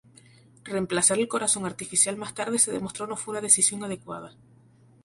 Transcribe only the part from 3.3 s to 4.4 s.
una decisión adecuada.